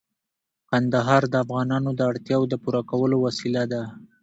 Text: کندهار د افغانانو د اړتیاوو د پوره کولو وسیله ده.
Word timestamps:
کندهار 0.69 1.23
د 1.29 1.35
افغانانو 1.43 1.89
د 1.95 2.01
اړتیاوو 2.11 2.49
د 2.51 2.55
پوره 2.63 2.81
کولو 2.91 3.15
وسیله 3.25 3.63
ده. 3.71 3.83